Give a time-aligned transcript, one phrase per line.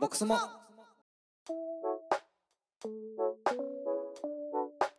[0.00, 0.38] ボックスも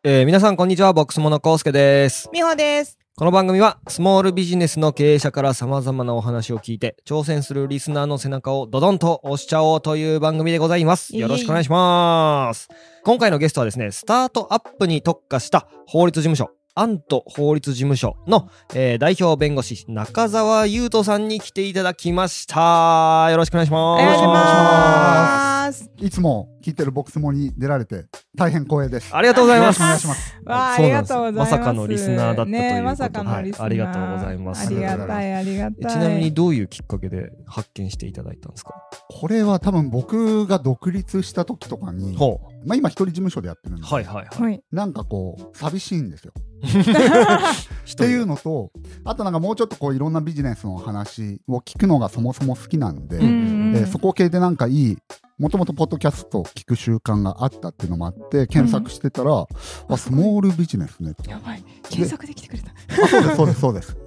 [0.04, 3.00] えー、皆さんこんにちはボックスモノコウスケですみほです。
[3.18, 11.18] この番組はスモールビジネスの経営者から様々なお話を聞いて挑戦するリスナーの背中をドドンと押しちゃおうという番組でございます。
[11.18, 12.70] よろしくお願いします。
[13.04, 23.28] 今回のゲストはですね、スタートアップに特化した法律事務所、アント法律事務所の、えー代表弁護士中澤優斗さんに来ていただきました。
[23.32, 24.06] よろしくお願いしおます。
[24.06, 25.92] 願いします。
[25.98, 29.16] いつも聞いてるボックスモに出られて大変光栄です。
[29.16, 29.82] ありがとうございます。
[29.82, 30.36] お願いします。
[30.46, 31.52] わあ、あそうなんですりがとうございます。
[31.52, 33.62] まさかのリスナーだったということでね、まさかのリスナー。
[33.62, 35.92] はいありがとうございますありがたい、ありがえたい。
[35.92, 38.74] ちなみにどういうきっかけで発見していただいたんですか？
[39.10, 42.18] これは多分僕が独立した時とかに。
[42.64, 44.28] まあ今一人事務所でやってるんで、はいはいはい。
[44.44, 44.64] はい。
[44.72, 46.34] なんかこう寂しいんですよ。
[46.62, 48.72] っっていうのと、
[49.04, 54.98] あとなんかもうちょっとこういろんなビジネスの話を聞くのがそもそも好きなんで、うんうんえーそこ系でなんかいい、
[55.42, 59.48] もともとポッドキャストを聞く習慣があったっていうのもあって、検索してたら、
[59.88, 61.28] あ、スモールビジネスねと。
[61.32, 61.64] やばい。
[61.90, 62.72] 検索できてくれた。
[63.04, 63.98] あそうです、そうです、そうです。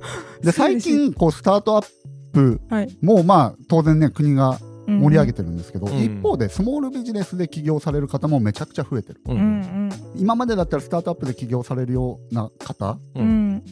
[0.43, 1.87] で、 最近、こう、スタートアッ
[2.33, 2.99] プはい。
[3.03, 5.35] も、まあ、当然ね、国が盛り上げて。
[5.35, 9.21] てるんですけど、うん一方で、スモールビジネスで起業される方もめちゃくちゃ増えてる。
[9.27, 13.23] ううんん今までだったらスタートアップで起業されるような方うん。
[13.23, 13.63] うん。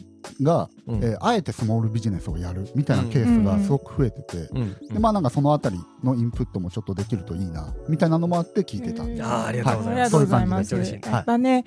[0.41, 10.69] が、うんえーあえてスモールビジネスをやるみたいなケースがすごく増えてて、うんでまあなんかそのあたりのインプットもちょっとできるといいなみたいなのもあって聞いてたんでへーあーありがとうございますありがとうございます。
[10.69, 11.65] そういう感じでやっぱね、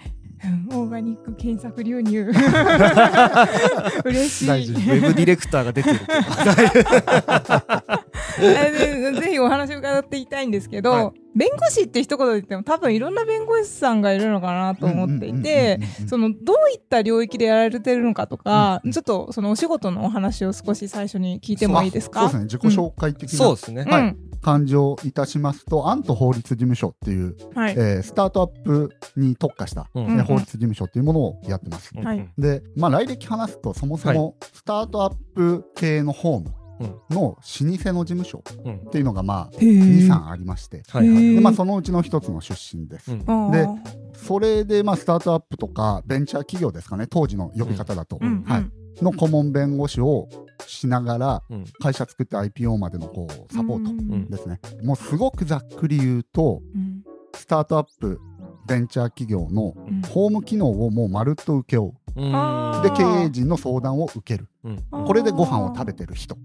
[0.70, 2.28] うんオーガニック検索流入。
[4.04, 4.48] 嬉しい。
[4.48, 5.98] ウェブディレクターが出てる
[8.38, 11.12] ぜひお話を伺っていたいんですけど、はい。
[11.34, 22.20] 弁護士って一言で言っても多分いろんな弁護士さんがいるのかなと思っていてうんうんうんうんうんそのどういった領域でやられてるのかとか、ちょっとそのお仕事のお話を少し最初に聞いてもいいですか？
[22.20, 22.44] そうですね。
[22.44, 23.84] 自己紹介的なそうですね。
[23.84, 24.02] はい。
[24.02, 30.04] うん感じをいたしますと、アント法律事務所っていう、はい、えースタートアップに特化した、うん。
[30.04, 31.90] えー法律事務所っていうものをやってます。
[31.96, 32.30] はい。
[32.38, 38.74] で、まあ、来歴話すと、そもそもスタートアップ系のホームの老舗の事務所うん。
[38.76, 40.06] っていうのが、まあ、へー。
[40.06, 41.34] 2、3ありまして、はいはい。
[41.34, 43.10] でまあ、そのうちの一つの出身です。
[43.16, 43.68] で
[44.14, 48.42] それで、まあ、スタートアップとかベンチャー企業ですかね、当時の呼び方だと、うん。
[48.44, 48.60] はい。
[48.60, 48.72] うん
[49.02, 50.28] の顧問弁護士を
[50.66, 51.64] しながら、うん。
[51.80, 54.30] 会社作って IPO までのこうサポートうん。
[54.30, 54.58] ですね。
[54.82, 57.02] もうすごくざっくり言うと、うん。
[57.34, 58.18] スタートアップ
[58.66, 60.02] ベンチャー企業のうん。
[60.02, 61.92] ホーム機能をもうまるっと請け負う。
[62.16, 64.48] で、経営陣の相談を受ける。
[64.64, 66.36] うんこれでご飯を食べてる人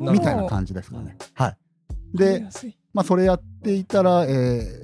[0.00, 1.16] みたいな感じですかね。
[1.34, 1.56] はい。
[2.14, 2.46] で
[2.92, 4.28] まあ、それやっていたら、え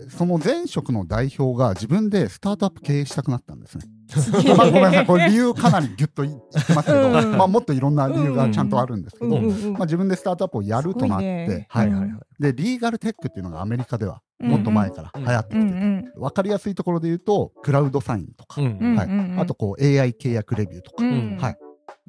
[0.06, 3.84] ーその前職の代表が自分でスタートアップ経営したくなったんですね。
[4.56, 7.36] まあ、ごめんなさい、これ理由かなりギュッと言ってますけど、うん。
[7.36, 11.66] まあ、もっといろんな理由がちゃんとあるんですけど、うんうんうんまあ、自分でスタートアップをやるとなって、ね。
[11.68, 12.10] はいはいはい。
[12.10, 12.20] はい。
[12.40, 19.40] で、リーガルテックっていうのがアメリカではうんもっと前から流行ってきてて、うんうんわかりやすいところで言うと、クラウドサインとか、はい。
[19.40, 21.38] あとこう AI 契約レビューとか、うん。
[21.40, 21.56] はい。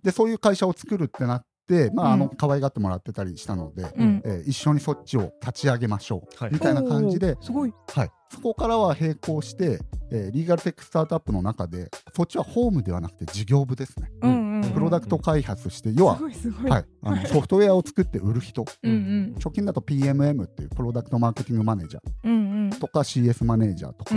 [0.03, 1.45] で、そういう会社を作るってなって、
[1.93, 2.35] まあ、あの、うん。
[2.35, 4.21] 可愛がってもらってたりしたので、うん。
[4.25, 6.53] えー一緒にそっちを立ち上げましょう、はい。
[6.53, 7.73] みたいな感じですごい。
[7.93, 9.79] はい、そこからは並行して、
[10.11, 14.11] えーリーガルテックスタートアップの中で、そっちはホームではなくて事業部ですね。
[14.21, 16.19] うんプロダクト開発して、要は
[16.67, 19.35] はい、あのソフトウェアを作って売る人、うんうん。
[19.43, 22.79] 直近だと PMM っていうプロダクトマーケティングマネージャー。
[22.79, 24.15] とか CS マネージャーとか、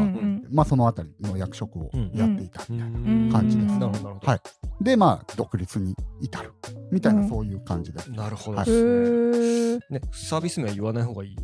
[0.51, 2.99] まあ、そのあたりの役職をやっていたみたいな。
[2.99, 3.31] うん。
[3.33, 3.75] 感じです。
[3.79, 4.35] は
[4.81, 4.85] い。
[4.85, 6.53] で、まあ、独立に至る。
[6.91, 7.29] みたいな、うん。
[7.29, 8.11] そういう感じです。
[8.13, 8.59] なるほど。
[8.59, 8.65] ね。
[8.67, 9.81] へー。
[9.91, 11.37] ね、サービス名は言わない方がいい？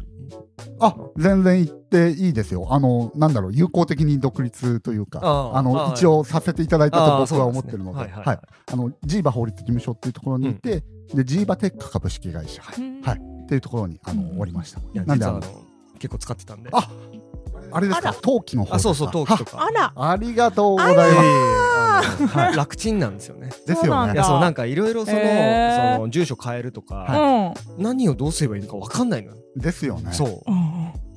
[0.78, 2.68] あ全然言っていいですよ。
[2.70, 8.38] あの、なんだろう、友好的に独立というか、あの、一応させていただいたと僕は思ってるので、はい。
[8.72, 10.82] あの、ジーバ法律事務所っていうところにいて、
[11.14, 14.80] で、ジーバテック株式会社うんはいっていうところに、あの、うんおりました。
[14.80, 15.40] いや、なんで、あの
[15.98, 16.70] 結構使ってたんで。
[16.72, 16.88] あ
[17.72, 19.64] あれですか、陶器の方あ、そうそう、陶器とか。
[19.64, 22.22] あらありがとうございえます。
[22.22, 23.48] えあの楽ちんなんですよね。
[23.48, 24.14] ですよねそうなんだ。
[24.14, 29.36] いや、そう、なんかいろいろその、その、住所変えるとか、はうん何をどうすればいいのか分かんないのよ。
[29.56, 30.12] ですよね。
[30.12, 30.50] そう。
[30.50, 30.69] うん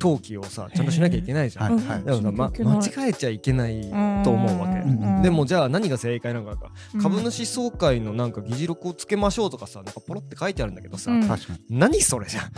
[0.03, 1.77] 登記をさ、ちゃんとしなきゃいけないじゃん。
[1.77, 2.03] はいはい。
[2.03, 3.81] でもさ、ま、間違えちゃいけない
[4.23, 4.79] と思うわけ。
[4.79, 5.21] うん。
[5.21, 6.71] でもじゃあ何が正解なのか。
[6.93, 7.01] うん。
[7.01, 11.25] 株主総会のなんか議事録をつけましょうとかさなんかポロって書いてあるんだけどさ、うん。
[11.25, 11.59] 確かに。
[11.69, 12.51] 何それじゃん。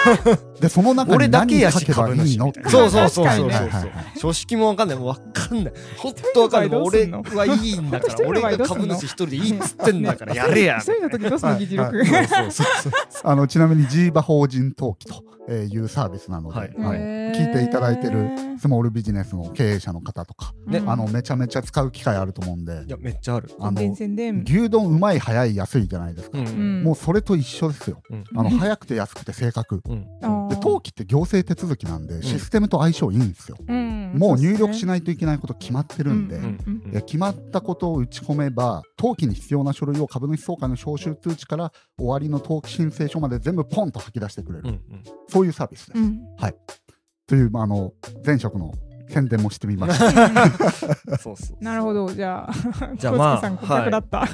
[0.58, 2.38] で、その中俺にだけやし株主。
[2.38, 2.90] のみたいなそう。
[2.90, 3.50] そうそうそう。
[4.18, 4.96] 書式もわかんない。
[4.96, 5.72] もうわかんない。
[5.98, 8.26] ほんとわかんない俺はいいんだから。
[8.26, 10.78] 俺が株主一人でいいっつってんだからやれや。
[10.80, 11.58] 一人の時どうするの？
[11.58, 12.02] 議事録。
[13.24, 16.98] あの、ちなみにジーバ法人登記というサービスなので、はいはい。
[17.36, 20.90] 聞いていただいてるスモールビジネスの経営者の方とか、ねうん。
[20.90, 22.84] あの、めちゃめちゃ使う機会あると思うんで。
[22.86, 23.50] い、やめっちゃある。
[23.60, 26.38] あの、牛丼うまい、早い、安いじゃないですか。
[26.38, 26.46] うん。
[26.46, 28.02] うんもうそれと一緒ですよ。
[28.10, 28.24] うん。
[28.36, 29.82] あの、早くて安くて正確。
[29.86, 30.48] うん。
[30.48, 33.56] で登記って行政手続きなんで、システムと相性いいんですよ。
[33.66, 34.12] うん。
[34.16, 36.90] もう入力しいないといけないこと決まってるんで、うん。
[36.90, 45.02] で決まったことを打ち込めば登記に必要な書類を株主総会の招集通知から終わりの登記申請書まで全部ポンと吐き出してくれる、うんうん。
[45.28, 45.98] そういうサービスです。
[45.98, 46.20] うん
[47.26, 47.92] という、まあ、あの
[48.24, 48.72] 前職の
[49.08, 50.48] 宣伝もしてみました。
[51.18, 52.12] そうそうなるほど。
[52.12, 54.22] じゃあじゃあまあさん顧客だった、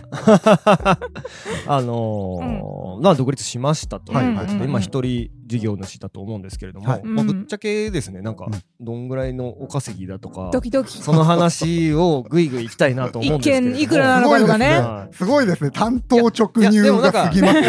[1.67, 7.03] あのーまあ独立しましたと、はいはい今一人事業主だと思うんですけれども、はい。
[7.05, 8.23] まあ、ぶっちゃけですね。
[8.23, 8.63] なんかうん。
[8.81, 10.99] どんぐらいのお稼ぎだとか、ドキドキ。
[10.99, 13.73] その話をぐいぐい行きたいなと思うんですけれども。
[13.75, 14.79] 一件いくらなのかとかね。
[14.81, 15.71] は すごいですね。
[15.71, 17.69] 担当直いや入でもなんかが過ぎますね。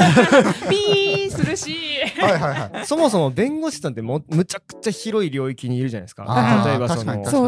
[0.70, 1.93] ピーするし
[2.24, 2.84] はいはいはい。
[2.84, 6.24] いそもそも弁護士さんってもむちゃくちゃ広い領域にいるじゃないですか。
[6.66, 7.46] 例えばそのそ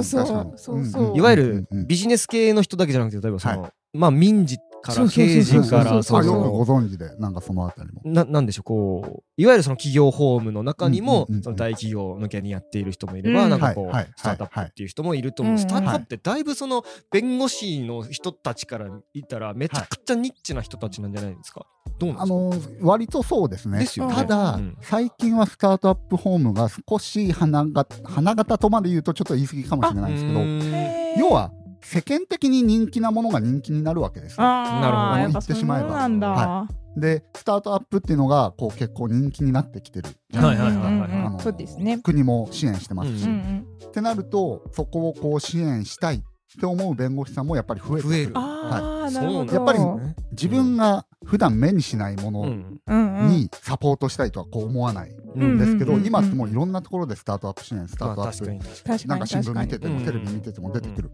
[0.73, 8.01] うそういわゆるビジネス系の人だけじゃなくて例えばその、はまあ民事から刑事からよくごの存知でなんかそのあたりも。
[8.05, 13.49] ななんでしょうこういわゆるその企業法務の中にも、大企業向けにやっている人もいれば、うん。
[13.49, 21.51] なんかこう、スタートアップっていう人もいると思う、はいスタートアップってだいぶその弁護士の人たちから言ったらめちゃくちゃニッチな人たちなんじゃないです。
[21.51, 21.65] か、
[21.99, 22.69] どうなんあです。
[22.69, 23.67] かの割とそうです。
[23.67, 23.79] ね。
[23.79, 23.99] です。
[23.99, 30.25] よねただ、うん最近はスタートアップホームが少し花が花形とまで言うとちょっと言い過ぎかもしれないです。
[30.25, 31.51] けど、要は
[31.85, 36.67] 世間的に人気なものが人気になるわけですなるほど言ってしまえばそうなんだ、は
[36.97, 41.37] でスタートアップっていうのがこう結構人気になってきてるじゃないですか。
[41.41, 41.99] そうですね。
[41.99, 43.65] 国も支援してますし、ううんん。
[43.85, 46.21] ってなるとそこをこう支援したいっ
[46.57, 48.31] て思う弁護士さんもやっぱり増えてく増える。
[48.35, 49.53] ああ、なるほど。
[49.53, 59.07] やっぱりね自分が普段目にしないもうのにサポートしたいとはこう思わないうんんですけど、今ってもういろんなところでスタートアップ支援スタートアップ。
[59.07, 60.05] なんか新聞見ててもうん。
[60.05, 61.11] テレビ見てても出てくる。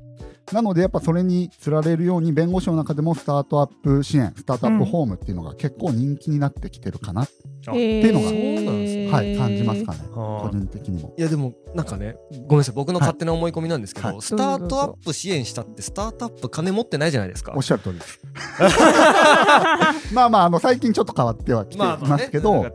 [0.53, 11.13] なのでやっぱそれにつられるように弁護士の中でもスタートアップ支援スタートアップホームっていうのが結構人気になってきてるかな、あっていうのがそうなんですねはい感じますかねはあ個人的にも。
[11.18, 12.15] いやでもなんかね
[12.48, 14.21] ごめんなさい僕の勝手な思い込みなんですけど、はい。
[14.21, 17.53] スタートアップ支援したってスタートアップ金持ってないじゃないですか。
[17.56, 18.19] おっしゃる通りです。
[20.13, 22.69] まあまああの最近ちょっと変わってはきていますけど、ま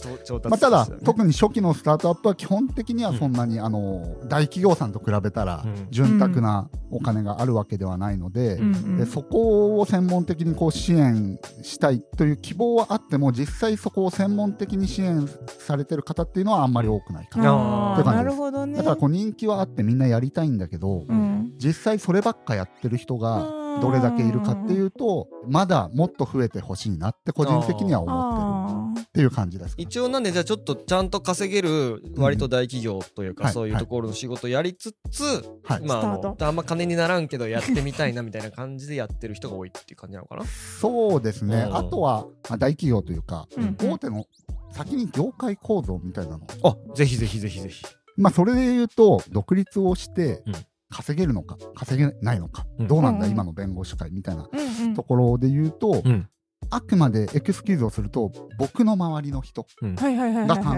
[0.52, 5.87] あ、ただ特に初期のスタートアップは基本的にはそんなに、あの大企業さんと比べたらうん。
[5.90, 8.97] 潤沢なお金があるわけではないので,、うんうん。
[8.99, 15.29] でそこを専門的にこう支援したいという希望はあっても実際そこを専門的に支援
[15.59, 17.95] されてる方っていうのはあんまり多くないかな。
[17.95, 18.31] って感じです。
[18.31, 18.79] なるほどね。
[18.79, 21.53] だからこう人気はあってみんなやりたいんだけど、うん。
[21.59, 29.75] 実際そればっかやってる人がどれだけいるかっていうとまだもっと増えてほしいなって個人的には思ってるあっていう感じです。
[29.79, 33.53] 一応なんでじゃあちょっとちゃんと稼げる割と大企業というか、はい。
[33.53, 35.23] そういうところの仕事やりつつ、
[35.65, 35.83] はい。
[35.87, 40.45] まああんま金にならんけどやってみたいなみたいな感じでやってる人が多いっていう感じなのかな？
[40.45, 43.77] そうですね、うんあとは、まあ、大企業というか、うん。
[43.79, 44.25] 大手の
[44.73, 47.85] 先に業界構造みたいなの、あぜひぜひぜひぜひ。
[48.17, 50.55] まあ、それで言うと独立をしてうん。
[50.89, 52.87] 稼げるのか稼げないのか、うん。
[52.87, 54.49] どうなんだ、うん今の弁護士会みたいな
[54.95, 56.29] ところで言うと、うん
[56.71, 60.27] あくまでエクスキューズをすると僕の周りの人が観は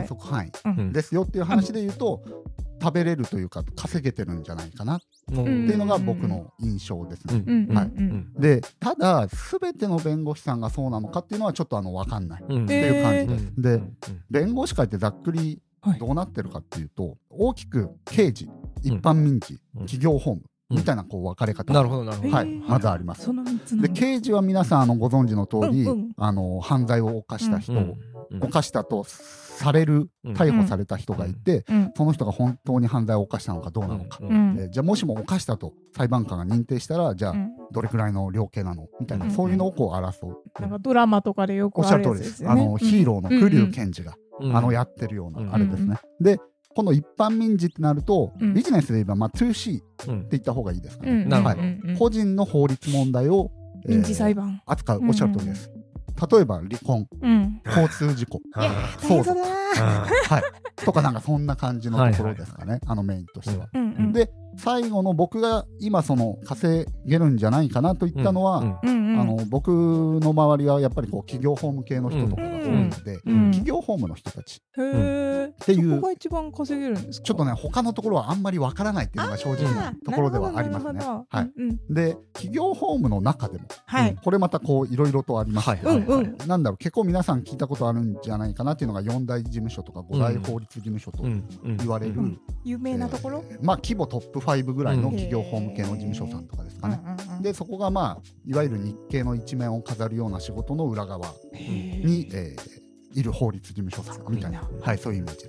[0.03, 0.93] い測範囲うん。
[0.93, 2.23] ですよっていう話で言うと、
[2.81, 4.97] 食べれるというか稼げてるんじゃないかな。
[4.97, 7.67] ってうんいうのが僕の印象ですね。
[7.75, 7.87] はい。
[7.87, 8.33] うん。
[8.39, 9.27] でただ
[9.61, 12.45] 全ての弁護士さんがそうなのかっていうのはちょっとあの分かんない。
[12.49, 13.63] うんっていう感じです。
[13.63, 13.97] で、うん。
[14.31, 15.99] 弁護士会ってざっくりはい。
[16.01, 18.51] どうなってるかっていうと、大きく刑事、
[18.83, 18.99] 一うん。
[18.99, 19.87] 般民事、うん。
[19.87, 22.35] 企業法務うんみたいなこう分かれ方、なるほどなるほど。
[22.35, 23.25] はい、まずあります。
[23.25, 23.33] そ。
[23.33, 23.83] の三つの。
[23.83, 26.13] で刑事は皆さんあのご存知の通り、うんうん。
[26.17, 27.95] あの犯罪を犯した人、うん。
[28.31, 28.41] うん。
[28.41, 31.93] 犯したとされるうん逮捕された人がいて、うん。
[31.97, 34.29] その人が本当に犯罪を犯したのかどうなのか、うん。
[34.29, 34.59] うん。
[34.59, 37.51] えーじゃあもしも犯したと裁判官が認定したらじゃあうん。
[37.73, 39.31] どれくらいの量刑なのみたいな、うん。
[39.31, 42.47] そういうのをこう争う、なんかドラマとかでよくおっしゃる通りです。
[42.47, 44.55] あのヒーローの栗生検事が、うん。
[44.57, 45.47] あのやってるよううん。
[45.47, 46.39] なあれですね、で
[46.75, 48.55] 今度一般民事ってなると、うん。
[48.55, 50.29] ビジネスで言えば、まあ、2C ってうん。
[50.31, 51.81] 言った方がいいですかね、うんなるほどうん。
[51.91, 53.51] うん個人の法律問題を、
[53.87, 54.61] えー民事裁判。
[54.67, 55.71] 扱うおっしゃる通りです、
[56.31, 57.07] 例えば離婚。
[57.23, 57.61] うん。
[57.65, 58.41] 交通事故。
[58.55, 60.07] あ相続大変そうだな。
[60.29, 60.85] はい。
[60.85, 63.69] とかなんかそんな感じのところですかね、あのメインとしては。
[63.73, 64.13] うんうん。
[64.13, 69.03] で最後の僕が今その稼げるんじゃないかなといったのは、うんうん。
[69.03, 69.69] うんあの僕
[70.23, 74.63] の周りはやっぱりこう企業法務系の人とかが多いので、うん企業法務の人たち。
[74.79, 77.25] へえていうそこが一番稼げるんですか？
[77.25, 81.01] ちょっとね他のところはあんまりわからないっていうのが正直なところではありますね。
[81.01, 81.95] はい、うんうん。
[81.95, 84.17] で企業法務の中でもはい。
[84.23, 85.97] これまたこういろいろとあります、はいはい。
[85.97, 86.49] はいうんうん。
[86.49, 95.17] なんだろう結構皆さん聞いたことあるんじゃないかなっていうのが4大事務所とか5大法律事務所とうんうん言われる、うん有名なところえーまあ規模トップ5ぐらいのうん。
[95.17, 97.01] 企業法務系の事務所さんとかですかね。
[97.03, 97.43] うんうんうん。
[97.43, 104.63] でそこがまあいわゆる日経の一面を飾るような仕事の裏側に、えーいる法律事務所さんみたいな。
[104.83, 105.49] はい、そういうイメージ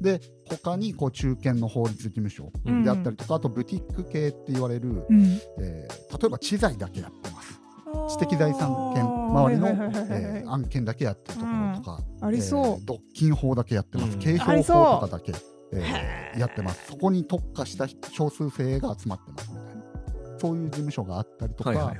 [0.00, 2.84] でで他にこう中堅の法律事務所うん。
[2.84, 5.38] であったりとか、あとブティック系って言われる、うん。
[5.60, 7.60] えー例えば知財だけやってます。
[8.08, 12.64] 知的財産権周りのえー案件だけやってるところとか、ありそう。
[12.64, 14.18] えー独禁法だけやってます、うん。
[14.18, 14.62] 刑法と
[15.00, 15.32] かだけ、
[15.72, 16.88] えーやってます。
[16.88, 20.38] そこに特化した少数精鋭が集まってますみたいな。
[20.38, 21.98] そういう事務所があったりとか、はいはいはい。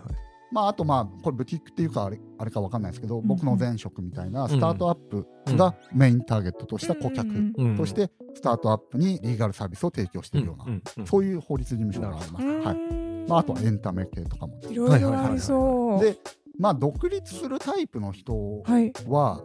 [0.53, 12.77] まあ、あとまあこれブティックっていうかあれあれかわかんないですけど、ん僕の前職みたいなスタートアップがメインターゲットとした顧客としてスタートアップにリーガルサービスを提供しているような、そういう法律事務所があります、うんはい。
[13.29, 16.01] まあ、あとはエンタメ系とかもいろいろありそう。
[16.01, 16.17] で
[16.59, 18.63] まあ独立するタイプの人
[19.09, 19.43] は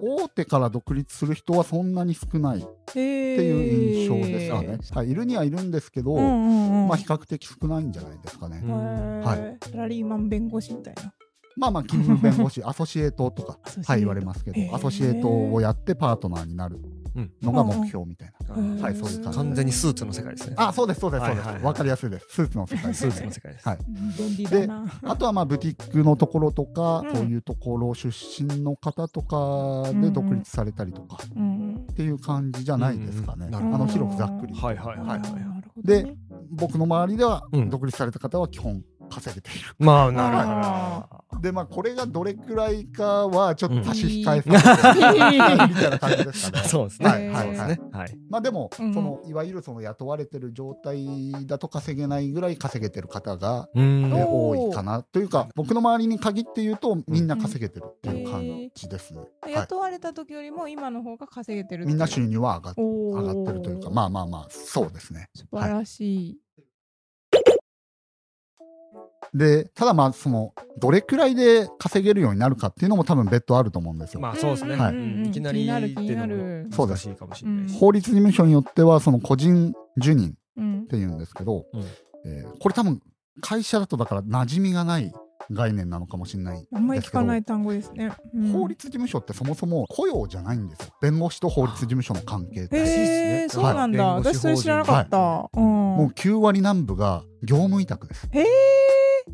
[0.00, 6.88] 大手から独立する人はそんなに少ないっていう印象ですよね、はい、いるにはいるんですけど、うんうんうん。
[6.88, 9.20] まあ比較的少ないんじゃないですかね、うん。
[9.20, 9.58] ははい。
[9.60, 11.12] サラリーマン弁護士みたいな。
[11.56, 16.76] まあまあ勤務弁護士 アソシエートとかはい言われますけどアソシエートをやってパートナーになる。
[16.76, 16.93] うん
[17.42, 18.80] のが目標みたいな、うん。
[18.80, 20.56] はいそういう感じ完全にスーツの世界ですね。
[20.58, 21.64] あそうですそうですそうです、はいはいはい。
[21.64, 22.26] わかりやすいです。
[22.30, 23.68] スーツの世界スーツの世界です。
[23.68, 23.78] はい。
[24.18, 24.84] 便利だな。
[25.02, 27.16] あとはまあブティックのところとか、うん。
[27.16, 35.06] そういうところ出身の方とかで独立されたりとかうんっていう感じじゃないですかね、あの広くざっくり、はいはいはい。
[35.06, 36.02] はいなるほどね。
[36.04, 36.16] で
[36.50, 37.70] 僕の周りではうん。
[37.70, 46.64] 独立された方は基本稼げている、まあなるほあでまあこれがどれくらいかはちょっと差し控えうんさせてみたいな感じですかね。
[46.68, 47.08] そうですね。
[47.08, 48.18] はいはいはい。
[48.28, 48.94] まあでも、うん。
[48.94, 53.80] そのいわゆるその雇われてる状態だと稼げないぐらい稼げてる方が、う
[54.26, 65.28] 多いかなというか僕の周りに限って言うとみんな稼げてるっていう感じですね、はい、雇われた時よりも今の方が稼げてるみんな収入は上が上がってるというかまあまあまあそうですね。
[65.34, 66.43] 素晴らしい。
[69.34, 74.76] でただまあそのどれくらいで稼げるようになるかっていうのも多分別途あると思うんですよ、まあそうですね。
[74.76, 74.94] はい。
[74.94, 81.80] うんいきなりっていうの気になるも難しいかもしれないし法律事務所によってはその個人受任うんっていうんですけど、うん。
[82.26, 83.02] えーこれ多分
[83.40, 85.12] 会社だとだから馴染みがない
[85.50, 88.12] 概念なのかもしれないんですけどあんまり聞かない単語ですね。
[88.34, 88.52] うん。
[88.52, 90.94] 法律事務所ってそもそも雇用じゃないんですよ。
[91.02, 92.76] 弁護士と法律事務所の関係って。
[92.76, 92.80] へ
[93.46, 94.06] え、そうなんだ。
[94.06, 95.50] はい私それ知らなかった。
[95.52, 95.74] うん。
[95.94, 98.44] もう9割南部が業務委託です、へえ、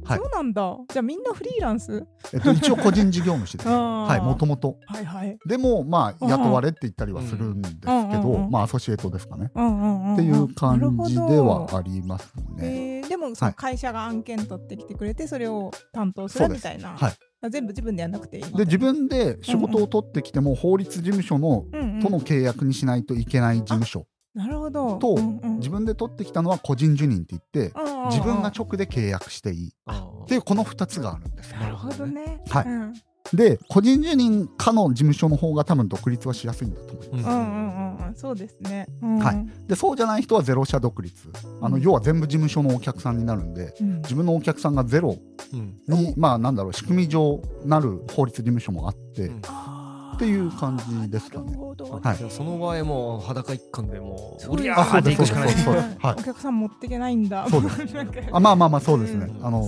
[0.05, 0.19] はい。
[0.19, 0.77] そうなんだ。
[0.93, 2.07] じゃあみんなフリーランス？
[2.33, 5.39] えっと、一応個人事業主です はいもともとはいはい。
[5.47, 7.93] でもまあうん雇われって言ったりはするんですけど、
[8.33, 10.15] うんまあアソシエートですかね、うんうんうんん。
[10.15, 13.01] っていう感じではありますね。
[13.03, 13.55] えーでもそのはい。
[13.55, 16.91] 会社が案件取ってきてくれてそれを担当するみたいな。
[16.91, 17.13] はい。
[17.43, 18.45] あ全部自分でやんなくていい。
[18.57, 22.01] で自分で仕事を取ってきても法律事務所のうんうん。
[22.03, 24.97] との契約にしないといけない事務所なるほど。
[24.99, 25.57] とうんうん。
[25.59, 28.09] 自分で取ってきたのは個人受任って言ってうんうんうん。
[28.11, 31.53] 自分が直で契約していいあっていうこの2つがあるんです。
[31.55, 32.43] なるほどね。
[32.49, 32.65] はい。
[32.67, 32.95] うん。
[33.35, 37.29] で個人受任かの事務所の方が多分独立はしやすいんだと思います。
[37.29, 38.15] ーうんうんうんうん。
[38.15, 38.87] そうですね。
[39.03, 39.19] うん。
[39.19, 39.47] はい。
[39.67, 41.29] でそうじゃない人はゼロ社独立。
[41.61, 41.83] あのうん。
[41.83, 43.97] 要は全部事務所のお客さんになるんでうん。
[44.03, 45.17] 自分のお客さんがゼロ
[45.53, 45.75] うん。
[45.89, 49.31] にまあなんだろう仕組み上なる法律事務所もあって、
[50.21, 51.47] っていう感じですかね。
[51.47, 51.85] なるほど。
[51.87, 52.17] はい。
[52.29, 55.55] その場合もう裸一貫でもうそうですおりゃーっていくしかない。
[56.19, 57.49] お客さん持っていけないんだ。
[57.49, 57.77] そうです。
[58.31, 59.47] あまあまあまあそうですね、うん。
[59.47, 59.61] あの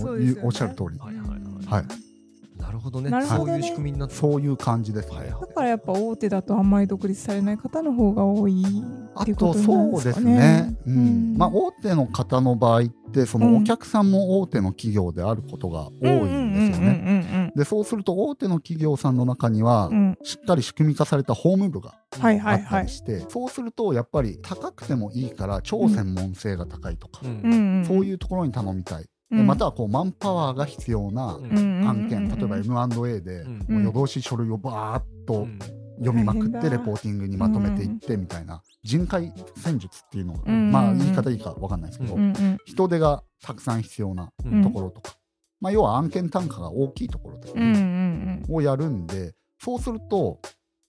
[0.43, 0.99] おっしゃる通り。
[0.99, 1.39] はいはいはい。
[1.65, 1.85] はい。
[2.59, 3.09] なるほどね。
[3.09, 3.51] なるほどね。
[3.51, 5.41] そういう仕組みになってそういう感じですね、はいはい。
[5.41, 8.63] だからやっぱ大手だとあんまり独立されない方の方が多い
[9.15, 10.35] あっていうこととなんでそうですね。
[10.37, 10.95] ね、うん。
[10.95, 11.37] うん。
[11.37, 17.12] まあ、大手の方の場合ってそのお客さんも大手の企業であることが多いんですよね。
[17.55, 17.63] ね。
[17.63, 19.89] でそうすると大手の企業さんの中には
[20.23, 22.61] しっかり仕組み化された法務部がはいあったはい。
[22.63, 22.83] はい。
[22.85, 27.83] りして、そうするとやっぱり高くてもいいから超専門性が高いとか、うん。
[27.87, 29.47] そういうところに頼みたい、でうん。
[29.47, 33.83] またはこうマンパワーが必要なうんうん例えば M&A でうん。
[33.83, 35.59] もう夜通し書類をバーっとうん。
[35.99, 42.17] 読みまくってレポーティングにまとめていってみたいな人海戦術っていうのが、うんまあ言い方いいか分かんないですけど、
[42.65, 45.13] 人手がたくさん必要なうんところとか、
[45.63, 48.45] まあ、要は案件単価が大きいところですうんうね、ん。
[48.49, 50.39] をやるんでそうすると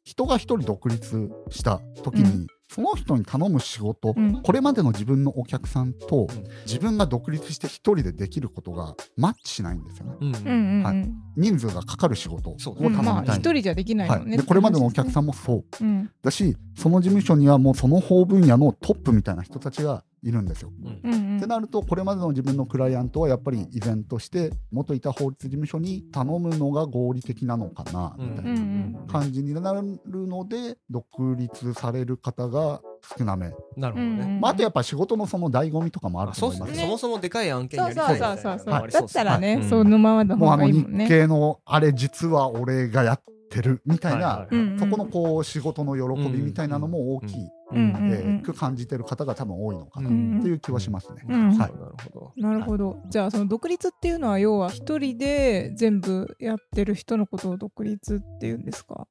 [0.02, 2.46] 人が一人独立した時に、うん。
[2.68, 4.42] その人に頼む仕事、うん。
[4.42, 6.44] これまでの自分のお客さんとうん。
[6.66, 10.16] 自分が独立して一人でできることがマッチしないんですよね。
[10.20, 10.28] うん。
[10.28, 10.82] うんうんうん。
[10.82, 11.12] はい。
[11.36, 14.28] 人数がかかる仕事をそう頼みたい、まあ一人じゃできないはい。
[14.28, 15.10] でこれまでのお客ん。
[15.12, 15.64] さんもそう。
[15.80, 16.10] うん。
[16.20, 20.72] だしその事務所にはもうその法分野のトップみたいな人たちがいるんですよ。
[20.82, 21.00] うん。
[21.04, 21.36] うんうん。
[21.36, 29.82] ってなるとこれまでの自分のクライアントはやっぱり依然として元いた法律事務所に頼むのが合理的なのかなみたいなうん感じになる
[30.26, 32.80] ので独立される方が
[33.18, 34.22] 少なめ、なるほどね。
[34.22, 36.72] うんまあ、あとやっぱ仕事のその醍醐味とかもあるあと思います。
[36.72, 38.90] そうですねそもそもでかい案件そうそやりたい。
[38.90, 39.68] だったらね、うん。
[39.68, 41.08] そのままの方もうあの日がいいもんね。
[41.08, 43.22] 系のあれ実は俺がやっ
[43.54, 44.46] てってるみたいな、
[44.78, 51.23] そこのこう仕事の喜びみたいなのも大きい、えーく感じてる方が多分多いのかなうんという気はしますね。
[51.26, 52.32] なるほど。
[52.37, 52.99] なるほど。
[53.08, 59.06] じゃあその独立っていうのは要は一人で全部やってる人のことを独立っていうんですか？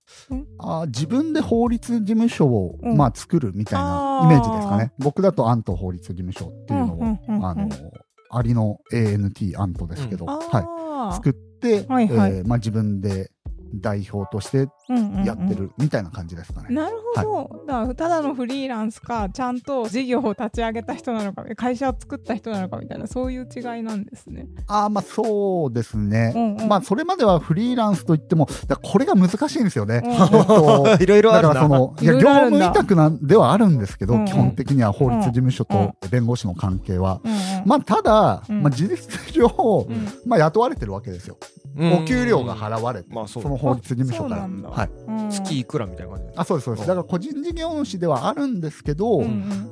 [0.59, 2.97] あー自分で法律事務所を、うん。
[2.97, 4.91] まあ、作るみたいなイメージですかね。
[4.99, 7.69] 僕だとアント法律事務所っていうのを、あの
[8.29, 10.47] アリの ANT アントですけど、あはい、
[11.09, 13.31] あ、作って、えーまあ、自分で
[13.73, 14.69] 代表として
[15.25, 16.73] やってるみたいな感じですかね。
[16.73, 24.47] なるほど、だからただのフリーランスかちゃんと事業を立ち上げた人なのか会社を作った人なのかみたいなそういう違いなんですね。
[24.67, 26.67] あーまあそうですね、うんうん。
[26.67, 30.03] まあそれまではフリーランスといってもだからこれが難しいんですよね。
[30.99, 31.53] いろいろあるな。
[31.53, 32.59] だからそのいや業ろあるんだ。
[32.59, 34.25] 務委託なんではあるんですけど、うんうん。
[34.25, 37.39] 基本的には法律事務所うんと弁護士の関係は、うんうん。
[37.65, 40.07] まあただ、うんまあ、事実上、うん。
[40.25, 41.37] まあ、雇われてるわけですよ、
[41.77, 44.69] お給料が払われて、まあその法律事務所から。
[44.69, 45.29] はい、うん。
[45.29, 46.87] 月いくらみたいな感じあそうですそうです。
[46.87, 49.21] だから個人事業主ではあるんですけど、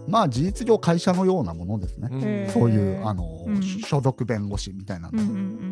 [0.07, 3.61] まあ事実上会社のようなものですね、そういうあの、うん。
[3.61, 5.17] 所属弁護士みたいな、って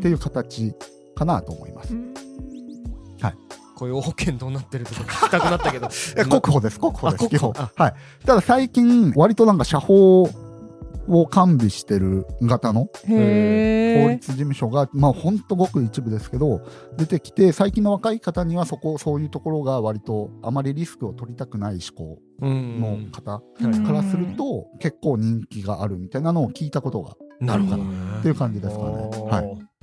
[0.10, 0.74] いう形
[1.16, 1.94] かなと思います。
[1.94, 2.14] うん。
[3.80, 5.88] 雇用保険どうなってるとか聞きたくなったけど。
[6.18, 7.54] え国保です、国保あです、基本。
[7.54, 7.84] 国保。
[7.84, 7.94] はい。
[8.26, 10.30] ただ最近、割となんか社法
[11.10, 12.90] を完備してる型の。
[13.06, 16.62] 法律事務所が、まあほんとごく一部ですけど、
[16.98, 27.84] 出てきて、最近の若い方にはそこ、そういうところが割とあまりリスクを取りたくない思考うんの方うんからすると、結構人気があるみたいなのを聞いたことがなるほどね
[28.20, 28.90] っていう感じですかね。
[29.30, 29.79] はい。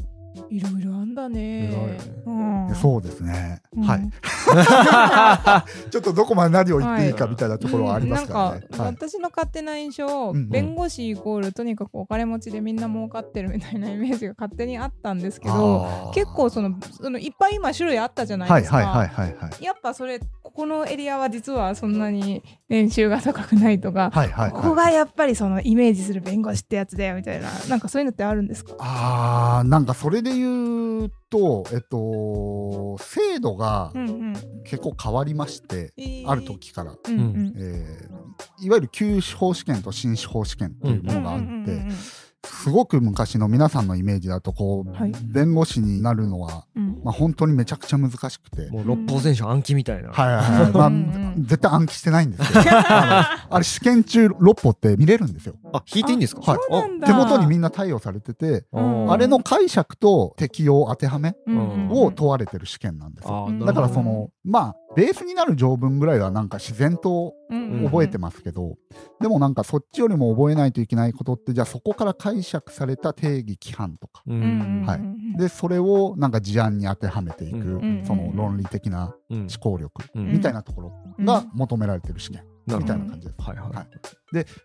[0.51, 1.99] いろいろあんだね。
[2.25, 3.63] うんそうですね。
[3.77, 4.11] うんはい。
[5.91, 8.67] ちょっとどこまで何を言っていいかみたいなところはありますからね。
[8.71, 8.95] うんなんか、はい。
[8.95, 18.77] 私の勝手な印象、弁護士イコールとにかくお金持ちでみんな儲かってるみたいなイメージが勝手にあったんですけど結構そのそのいっぱい今種類あったじゃないですか。
[18.77, 19.65] はいはいはいはいはい。
[19.65, 20.21] やっぱそれ
[20.57, 28.75] ここのエリアは実はそんなに年収が高くないとか、はいはい、ここがやっぱりそのイメージする弁護士ってやつだよみたいななんかそういうのってあるんですか？
[28.79, 34.37] あーなんかそれで言うと、えっと、制度がうんうん。
[34.65, 36.29] 結構変わりまして、えー。
[36.29, 37.55] ある時から、うんうん。
[37.57, 38.17] えー
[38.59, 41.97] いわゆる旧司法試験と新司法試験というものがあって、うんうんうんうん
[42.45, 48.71] すごく昔の皆さんのイメージだとこう、はい弁護士になるのは、うんまあ、本当にめちゃくちゃ難しくて。
[48.71, 50.11] もう六法全書暗記みたいな。
[50.11, 50.73] はいはいはい。
[50.73, 55.55] まあ絶対暗記してないんですけど、 あれ試験中6歩って見れるんですよ。
[55.77, 56.41] あ、引いていいんですか？
[56.43, 56.61] はい。
[57.05, 59.13] 手元にみんな対応されてて、うん。
[59.13, 61.57] あれの解釈と適用当てはめうん。
[61.57, 63.49] うんを問われてる試験なんですよ。
[63.65, 68.77] だからその、まあ、ベースになる条文ぐらいはなんか自然とうん覚えてますけど、
[69.21, 74.23] でもなんかそっちよりも覚えないといけないことって、じゃあそこから解釈された定義規範とか。
[74.27, 74.87] ううんうんん。
[74.87, 74.99] はい。
[74.99, 78.03] うんで、それをなんか事案に当てはめていく、うん。
[78.07, 79.39] その論理的なうん。
[79.41, 80.33] 思考力うん。
[80.33, 83.41] みたいなところが求められてる試験みたいな感じです。
[83.41, 83.73] はいはい。
[83.73, 83.87] はい。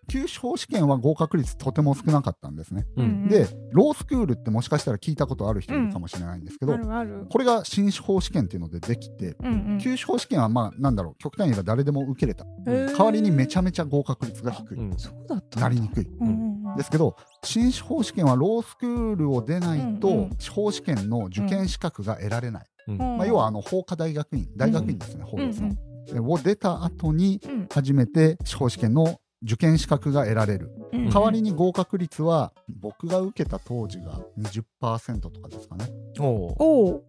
[0.08, 2.86] 旧司法試験は合格率とても少なかったんですね。
[2.98, 3.28] うん。
[3.28, 7.28] で、ロースクールってもしかしたら聞いたことある人いるかもしれないんですけど、あるある。
[7.30, 9.78] これが新司法試験っていうのでできて、うんうん。
[9.80, 12.46] 旧司法試験はまあなんだろう極端に言えば誰でも受けれた。
[12.66, 14.98] 代わりにめちゃめちゃ合格率が低い、うん。
[14.98, 15.62] そうだったんだ。
[15.62, 16.08] なりにくい。
[16.20, 16.34] うんうん
[16.72, 16.78] うん。
[16.78, 22.98] ですけど新司法試験はロースクールを出ないうんうとん司法試験の受験資格が得られない、うん。
[22.98, 25.50] まあ、要はあの法科大学院大学院ですね、法うん。
[25.50, 25.72] 律の、え
[26.20, 27.68] を出た後にうん。
[27.72, 30.72] 初めて司法試験の受験資格が得られる。
[30.94, 31.10] うん。
[31.10, 35.86] 代わりに合格率は僕が受けた当時が20%とかですかね。
[36.20, 36.56] おう。
[36.60, 37.04] おお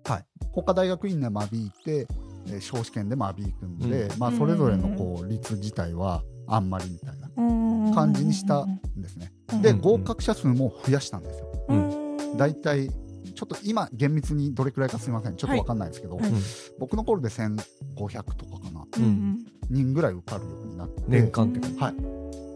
[0.52, 2.07] 他大学院で間引いて、
[2.48, 9.33] えー司法試験で間引くんで、うまあ、それぞれのこう率自体はあんまりみたいな感じにしたんですね。
[9.62, 9.81] でうん。
[9.81, 11.46] 合格者数も増やしたんですよ。
[11.68, 12.37] うん。
[12.37, 12.88] だいたい
[13.35, 15.37] ちょっと今厳密にどれくらいかすみません。
[15.37, 16.33] ちょっとわかんないですけど、はい。
[16.78, 17.57] 僕の頃で1500
[18.37, 18.62] とか
[19.70, 21.78] 人ぐらい受かるようになって年間ってはい。
[21.78, 21.94] だか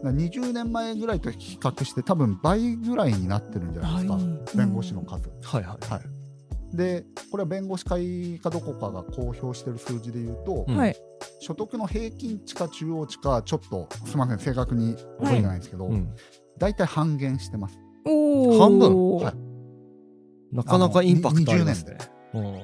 [0.03, 4.23] ら20年前ぐらいと比較して多分倍ぐらいになってるんじゃないですか、はい
[4.55, 5.29] 弁護士の数。
[5.41, 5.91] はいはい。
[5.91, 6.75] はい。
[6.75, 10.77] でこれは弁護士会かどこかが公表してる数字で言うと、うん。
[10.77, 10.95] はい。
[11.39, 16.09] 所得の平均値か中央値かちょっとすみません正確に覚えてないんですけど、うん。
[16.57, 19.15] 大体半減してます、おお半分？
[19.17, 20.55] はい。
[20.55, 21.97] なかなかインパクトありますね。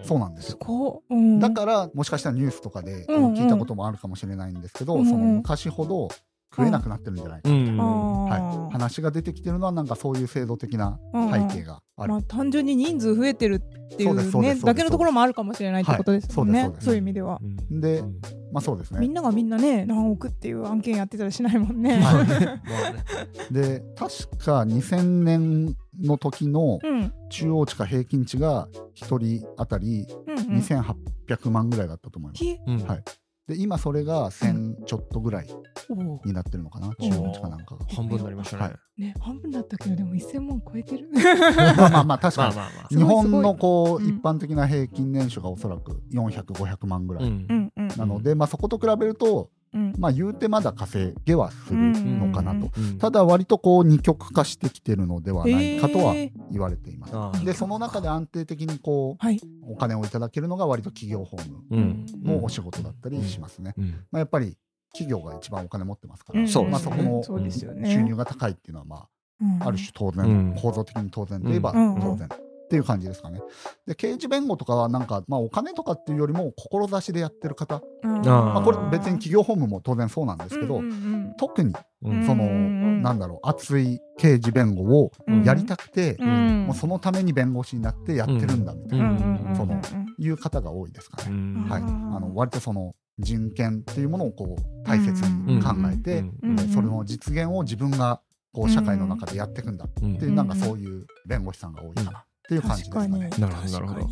[0.04, 0.58] そうなんですよ。
[0.58, 1.40] こううん。
[1.40, 3.34] だからもしかしたらニュースとかでうんうん。
[3.34, 5.06] 聞いたこともあるかもしれないんですけど、うんうん。
[5.08, 6.10] その昔ほど
[6.56, 7.54] 食えなくなってるんじゃないか、う。
[7.54, 7.80] ん。
[7.80, 16.64] あはい、ー話が出てきてるのはなんかそういう制度的なうんうん背景がある、まあ単純に人数増えてるっていそうねだけのところもあるかもしれないってことですもんね。
[16.64, 16.86] はいそうですそうです。
[16.86, 17.40] そういう意味では。
[17.42, 17.82] うん。
[17.82, 18.22] でうん。
[18.52, 19.00] まあそうですね。
[19.00, 21.98] みんながみんなね何億っていう案件やってたりしないもんね。
[21.98, 22.02] はい。
[22.70, 23.04] まあね。
[23.52, 27.14] で確か2000年の時のうん。
[27.30, 30.46] 中央値か平均値が1人当たりうんうん。
[30.60, 30.96] 2800
[31.28, 32.44] 600万ぐらいだったと思います。
[32.44, 32.84] ひうん。
[32.84, 33.04] はい。
[33.48, 35.48] で今それが1000ちょっとぐらい
[36.24, 37.86] になってるのかな、ん中日かなんかが。
[37.94, 38.64] 半分になりましたね。
[38.64, 39.02] はい。
[39.02, 41.10] ね半分だったけどでも1000万超えてる。
[41.78, 42.56] まあまあまあ確かに。
[42.56, 42.88] まあまあまあ。
[42.88, 47.46] 日本のこう、うん一般的な平均年収がおそらく400、500万ぐらい、うん。
[47.50, 47.88] うんうん。
[47.98, 49.94] なので、まあ、そこと比べると、うん。
[49.98, 56.14] まあ、言うてまだ稼げはするのかなと、うんただ割とこう二極化してきてるのではないかとは
[56.52, 57.16] 言われています。
[57.16, 57.44] あー。
[57.44, 59.40] でその中で安定的にこうはい。
[59.68, 62.06] お金をいただけるのが割と企業法務うん。
[62.24, 63.74] のお仕事だったりしますね。
[63.78, 63.90] うん。
[64.12, 64.58] まあ、やっぱり
[64.92, 67.92] 企業が一番お金持ってますから、うんそうまあ、そこのそうですよね。
[67.92, 69.08] 収入が高いっていうのは、ま
[69.42, 69.64] うん。
[69.64, 70.56] あ、ある種当然、うん。
[70.56, 72.00] 構造的に当然といえばうん。
[72.00, 72.30] 当然。
[72.74, 73.40] っていう感じですかね。
[73.86, 78.22] で刑事弁護とかはなんか、まあ、お金とかっていうよりも志でやってる方、うん。
[78.24, 83.02] まあ、これ別に企業法務も当然そうなんですけど、うんうん特にうんその、うん。
[83.04, 89.80] なんだろう熱い刑事弁護をうんやりたくて、うんもうそのために弁護士になってやってるんだみたいな、その
[90.18, 91.30] いう方が多いですかね。
[91.30, 91.68] うん。
[91.70, 95.12] はい、あの割とその人権っていうものをこう大切
[95.46, 100.36] に考えて、うんでそれの実現を自分がこう社会の中でやっていくんだっていう、うん。
[100.36, 103.30] なんかそういう弁護士さんが多いかなっていう感じですかね。
[103.38, 104.08] なるほどなるほど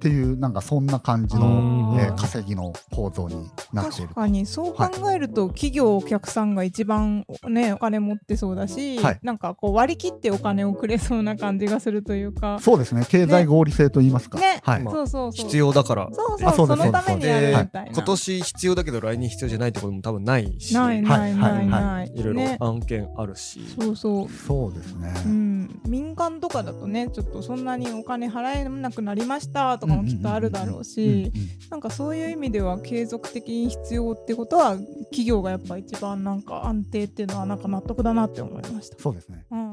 [0.00, 4.08] っていうなんかそんな感じうのん、えー稼ぎの構造になっている。
[4.08, 4.14] 確。
[4.14, 9.18] かにそう考えると、企業お客さんが一番ねお金持ってそうだし、はい。
[9.22, 12.58] なんかこう割り切ってお金をくれそうな感じがするというか。
[12.60, 13.04] そうですね。
[13.08, 14.38] 経済合理性と言いますか。
[14.38, 14.60] ね。
[14.64, 14.82] はい。
[14.82, 15.32] まあそうそう。
[15.32, 16.08] そう必要だから。
[16.12, 20.74] そうそうあそのためにやるみたいな、今年必要だけど来年必要じゃないってことも多分ないし。
[20.74, 22.56] ないないないはいない、いろいろね。
[22.60, 23.60] 案件あるし。
[23.78, 24.28] そうそう。
[24.30, 25.12] そうですね。
[25.26, 31.32] うん、民間とかだとねちょっとそんなにお金払えなくなりましたとかもきっとあるだろうし
[31.70, 38.98] なんかそういう意味では継続的に必要ってことは企業がやっぱ一番なんか安定っていうのはなんか納得だなって思いました。
[38.98, 39.44] そうですね。
[39.50, 39.69] うん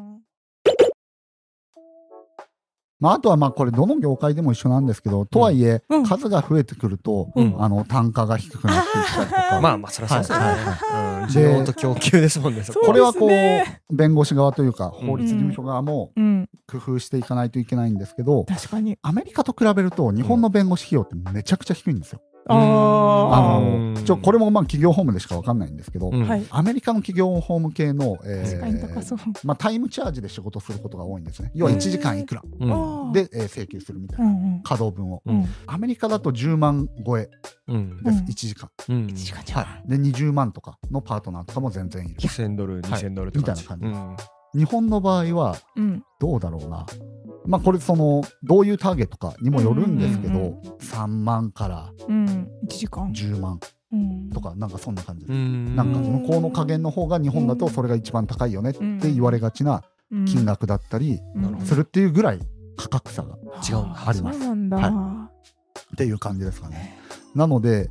[3.00, 6.06] まあ、あとはまあこれどの業界でも一緒なんですけど、とはいえうん。
[6.06, 7.56] 数が増えてくると、うん。
[7.60, 10.46] あの単価が低くなっていったりとか、まあまあそりゃそうですよね
[11.28, 12.64] 需要と供給ですもんね。
[12.64, 12.88] そこ。
[12.88, 15.08] これはこそう弁護士側というかうん。
[15.08, 18.98] 法律事務所側もうん、工夫していかないといけないんですけど、確かに。
[19.02, 22.22] アメリカと比べると日本の弁護士費用ってめちゃくちゃ低いんですよ。
[22.50, 26.48] ああうんのちょこれもまあ企業法務でしかわかんないんですけど、うん。
[26.50, 29.20] アメリカの企業法務系の、え確かに高そう。
[29.44, 31.52] まあ、タイムチャージで仕事することが多いんですね。
[31.54, 32.42] 要は1時間いくら
[33.12, 35.22] で、えー請求するみたいうな、ん稼働分を。
[35.26, 37.30] うんアメリカだと10万超え
[37.68, 38.70] うんです、うん1時間。
[38.90, 39.44] うん1時間。
[39.62, 42.16] はい、で20万とかのパートナーとかも全然いる。
[42.20, 43.64] 1000ドル、はい2000ドルって感じ。
[43.64, 44.16] みたいなうん
[44.56, 46.04] 日本の場合はうん。
[46.20, 46.86] どうだろうな。
[47.48, 52.26] まあこれそのどういうターゲットかにもよるんですけど、うんうん3万からうん。
[52.66, 53.12] 1時間。
[53.12, 53.60] 10万
[53.92, 54.30] うん。
[54.32, 55.38] とかなんかそんな感じうです。
[55.38, 62.40] んなんか向こうの加減の方が日本だとそれが一番高いよねって言われがちなうん金額だったりなるほどするっていうぐらい
[62.78, 64.78] 価格差がっ違うありますそうなんだ。
[64.78, 65.30] は
[65.98, 66.98] ていう感じですかね。
[67.36, 67.90] なので、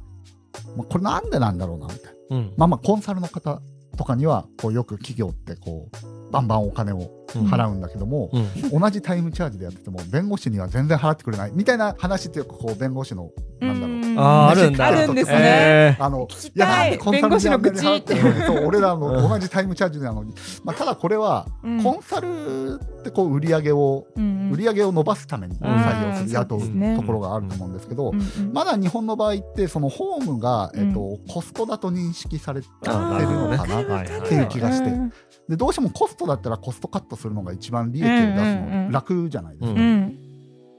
[0.77, 2.37] まあ、これなんでなんだろうなみたいな。
[2.37, 3.61] うんまあまあコンサルの方
[3.97, 7.11] とかにはこうよく企業ってこうバンバンお金を
[7.45, 8.39] 払うんだけども、う
[8.77, 8.81] ん。
[8.81, 11.53] 同じタイムチャージでやってても弁護士には全然払ってくれない。
[11.55, 14.87] みたいな話っていうかこう弁護士のなんだろう、うんあーあるんだ。
[14.87, 15.37] あるんですね。
[15.39, 16.59] えあの聞きい。
[16.59, 19.01] やたいなんでコンサルにあんなに払って俺らうん。
[19.01, 21.83] も同じタイムチャージなのに、まあ、ただこれはうん。
[21.83, 25.67] コンサルってこう売り上げをうん売り上げを伸ばすためにうん。
[25.67, 26.61] 採用する雇う
[26.97, 28.53] ところがあると思うんですけど、うんうん。
[28.53, 30.89] まだ日本の場合ってそのホームが、うん。
[30.89, 34.91] えっと、コストだと認識されてるのかな、っていう気がして。
[34.91, 35.13] うん
[35.49, 39.81] でどうしてもコストだったらコストカットするのが一番利益を出すうんうんうんの楽じゃないですか。
[39.81, 39.87] うん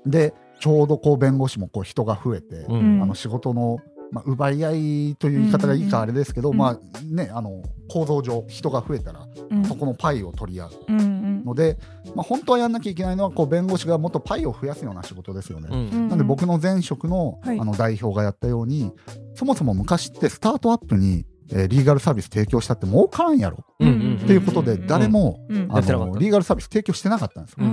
[0.06, 0.12] うん。
[0.12, 3.02] でちょうどこう弁護士もこう人が増えて、うん。
[3.02, 3.78] あの仕事の、
[4.12, 4.72] まあ、奪い合
[5.12, 6.58] いという言い方がいいかあれですけど、うん。
[6.58, 9.66] まあね、あの構造上人が増えたらうん。
[9.66, 11.46] そこのパイを取り合ううんうん。
[11.46, 11.78] ので、
[12.16, 15.70] まあ、本当はやんなきゃいけないのはこう弁護士がもっとパイを増やすような仕事ですよね。
[15.72, 17.60] うんなんで僕の前職の,、はい。
[17.60, 18.92] あの代表がやったように
[19.36, 27.66] そもそも昔ってスタートアップに、えーリーガルサービス提供したって儲からんやろうんうんっていうことでうん誰も、リーガルサービス提供してなかったんですよ。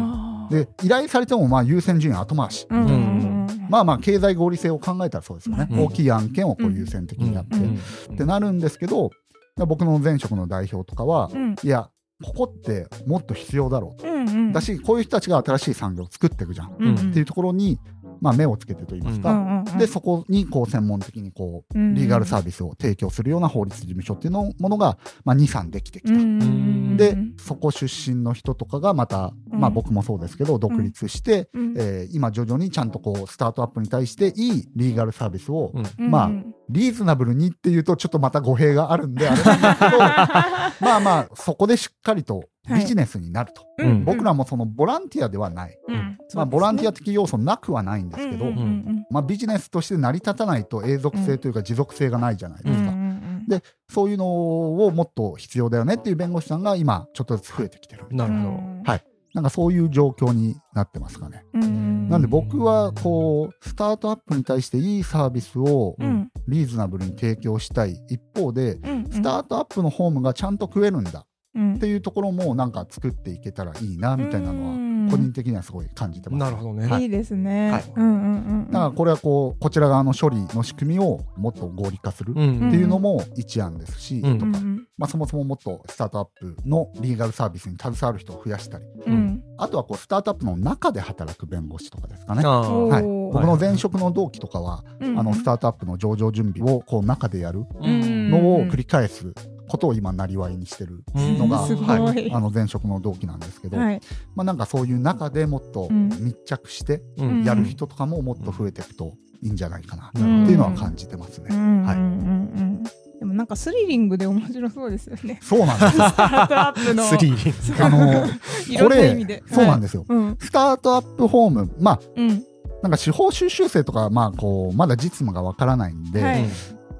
[0.55, 2.85] で依頼されてもまあ優先順位後回し、うん。
[2.85, 2.88] うん。
[2.88, 2.90] う
[3.31, 3.35] ん
[3.69, 5.85] まあまあ経済合理性を考えたらそうですよね、うん。
[5.87, 7.79] 大きい案件をこう優先的にやって、うん。
[8.14, 9.11] ってなるんですけど
[9.57, 11.57] 僕の前職の代表とかは、うん。
[11.62, 11.88] いや
[12.23, 14.53] ここってもっと必要だろうと、うんうん。
[14.53, 16.95] だしこういう人たちが新しい産業を作っていくじゃん、うん。
[16.95, 17.79] っていうところに、
[18.20, 19.79] まあ、目をつけてと言いますか、うんうんうん。
[19.79, 26.12] でそこにこう専門的にこううんリーガルサービスを提供するような法律事務所っていうのものが、まあ、23できてきた。
[26.12, 29.61] うんうんうんでそこ出身の人とかがまた、うん。
[29.61, 31.74] まあ、僕もそうですけど独立して、うん。
[31.77, 35.87] えー今徐々にちゃんとこうスタートアップに対していいリーガルサービスを、うん。
[35.98, 36.31] うんまあ
[36.68, 39.98] リーズナブルにっていうとちょっとまた語弊があるんであれなんですけど。
[40.81, 44.05] まあまあそこでしっかりとビジネスになると、うん。
[44.05, 46.18] 僕らもそのボランティアではない、うん。
[46.35, 53.14] まあ、ボランティアア的要素なくはないんですけど、うんうんまあ、ビジネスとして成り立たないと永続性というか持続性がないじゃないですか、うんうんうん
[53.46, 58.27] でそういうのをもっと必要だよねっていう弁護士さんが今ちょっとずつ増えてきてるな。
[58.27, 58.90] るほど。
[58.90, 59.05] はい。
[59.35, 61.44] なんかそういう状況になってますかね。
[61.53, 71.26] なんで僕はこうスタートアップに対していいサービスをうんリーズナブルに提供したい一方でうんスタートアップのホームがちゃんと食えるんだ。
[71.54, 71.74] うん。
[71.76, 74.74] っていうところもなんか作っていけたらいいなみたいなのは
[75.11, 76.40] 個人的にはすごい感じてます。
[76.40, 76.87] なるほどね。
[76.87, 77.71] はいいいですね。
[77.71, 78.67] はいうんうんうん。
[78.71, 89.43] だからこれはこうこちら側の処理の仕組みをもっと合理化するうっんていうのも一案ですし、うんとか、うんうんまあ、そもそももっとスタートアップのリーガルサービスに携わる人を増やしたりうん。
[89.59, 92.45] あとはこうスタートアップの中で働く弁護士とかですかね。
[92.45, 93.03] はい、はい
[93.35, 99.33] 僕の前職の同期とかは、うんあのスタートアップの上場準備をこう中でやるうんのを繰り返す
[99.75, 104.01] ことを今なりわいにしてるのが、はい、あの前職の同期なんですけど、はい。
[104.37, 111.49] まあ、なんかそういう中でもっとうん密着してうんやる人とかももっと増えていくといいんじゃないかなってうんいうのは感じてますね。
[111.85, 113.19] はい。
[113.19, 115.41] でもなんかスリリングで面白そうですよね。
[115.43, 117.03] そうなんですよスタートアップの。
[117.03, 117.85] スリー。
[117.85, 118.27] あの
[118.69, 119.43] いろんなこれ。
[119.51, 120.05] そうなんですすよ。
[120.09, 120.37] うん。
[120.39, 122.45] スタートアップホーム、まあ、うん。
[122.83, 126.45] なんか司法修習生とか、まあ、こう、まだ実務がわからないんで、はい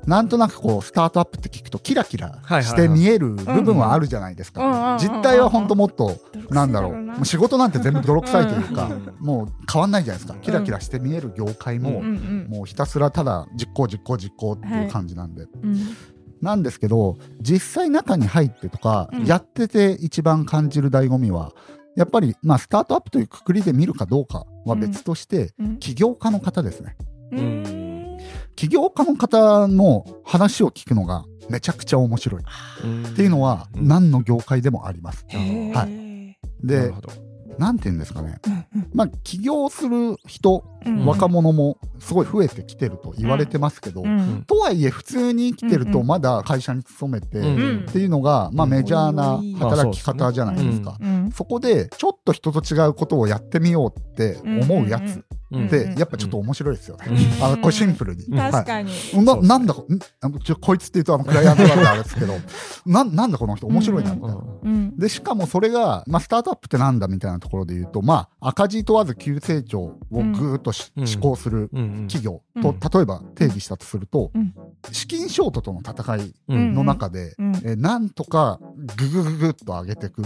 [0.07, 4.95] なんとなくこう、スタートアップって聞くと、キラキラして見える部分はあるじゃないですか。
[4.97, 6.17] うん実態は本当もっと、
[6.51, 10.39] なんだろう、仕事なんて全部泥臭いというかうん、もう変わんないじゃないですか。
[10.41, 15.43] キラキラして見える業界も、もうひたすらただ実行実行実行っていう感じなんで。
[15.43, 15.79] うん。
[16.41, 19.25] なんですけど、実際中に入ってとか、うん。
[19.25, 21.53] やってて一番感じる醍醐味は、
[21.97, 25.77] やっぱり、まあ、スタートアップというくくりで見るかどうかは別として、うん。
[25.79, 26.97] 起業家の方ですね。
[28.57, 32.45] 起業家の方の話を聞くのがめちゃくちゃ面白いっ
[33.09, 35.27] っていうのはうん何の業界でもあります。
[35.29, 35.87] は
[36.63, 37.13] でなるほ、ど。
[37.59, 38.39] なんて言うんですかね。
[38.47, 40.74] うんうんまあ、起業する人、うん
[41.05, 44.45] 若者もすごい増えてきてると言われてますけど、うん。
[44.47, 47.87] とはいえ普通に生きてるとまだ会社に勤めてうん。
[47.89, 50.97] っていうのが、まあ、うんメジャーなうん働き方じゃないですか。
[51.01, 51.31] うん。
[51.33, 55.67] そこでちょっと人と違うことをやってみようって思うやつうん。
[55.67, 57.07] ってやっぱちょっと面白いですよね。
[57.09, 57.45] うん。
[57.45, 58.25] あこれシンプルに。
[58.25, 58.93] 確かに。
[59.25, 59.87] ななんだこ
[60.45, 62.35] ちょこいつって言うとあのクライアントなんであれですけど
[62.87, 64.37] ななんだこの人面白いなみたいな。
[64.63, 64.97] うん。
[64.99, 70.74] でしかもそれが、まあ、スタートアップってなんだみたいなところで言うと、まあ、赤字問わず急成長をぐーっとし、うん
[71.07, 72.63] 施行するうん企業うん。
[72.63, 74.55] と、例えば定義したとすると、うん。
[74.93, 77.53] 資金ショートとの戦いうんの中で、うん。
[77.57, 78.61] えーなんとか
[78.97, 80.23] ググググっと上げていく。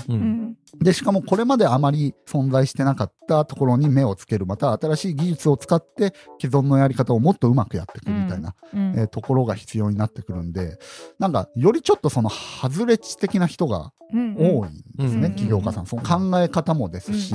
[0.81, 8.95] で、しかもこれまであまり存在してなかったところに目をつける、また新しい技術を使って既存のやり方をもっとうまくやっていくみたいな、うん。
[8.97, 10.79] えーところが必要になってくるんで、
[11.19, 14.35] なんか、よりちょっとその外れ値的な人がうん。
[14.37, 15.87] 多いんですね、うん起業家さん。
[15.87, 17.35] その考え方もですし、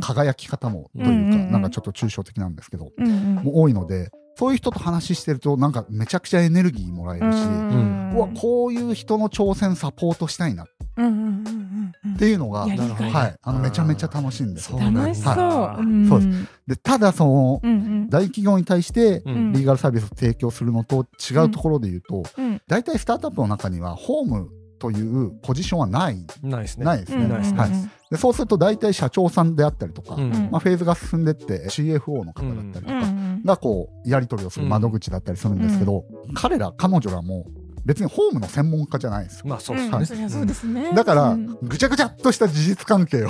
[0.00, 3.34] 輝き方もというか、なんかちょっと抽象的なんですけど、うんうん。
[3.36, 12.16] もう多いので、そういう人と話してると、なんかめちゃくちゃエネルギーもらえるし、うんうわ、こういう人の挑戦サポートしたいなっうんうんうんうん。
[12.16, 14.78] ていうのが、はい、あのめちゃめちゃ楽しいんですよ。
[14.78, 15.34] そうなんだ楽しそう。
[15.34, 16.08] はいん。
[16.08, 16.20] そう
[16.66, 18.08] でただ、その、うんうん。
[18.10, 19.52] 大企業に対して、うん。
[19.52, 22.60] リーガルサービスを提供するのと違うところで言うと、うん。
[22.68, 24.48] 大体スタートアップの中には、ホーム
[24.78, 26.24] というポジションはない。
[26.42, 26.84] ないですね。
[26.84, 27.26] ないですね。
[27.26, 27.58] ないですね。
[27.58, 27.70] はい。
[28.10, 30.48] でそうすると大体社長さんであったりとか、うん。
[30.50, 33.02] まあ、フェーズが進んでって CFO の方だったりとか、うん。
[33.02, 33.42] うん。
[33.44, 37.46] がこうやり取りをする窓口だったりするんですけど、彼ら彼女らも
[37.84, 39.44] 別にホームの専門家じゃないんですよ。
[39.46, 40.06] まあそううんですね。
[40.06, 40.92] そりゃそうですね。
[40.94, 41.58] だから、うん。
[41.62, 43.28] ぐちゃぐちゃっとした事実関係を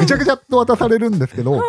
[0.00, 1.62] ぐちゃぐちゃっと渡されるんですけど、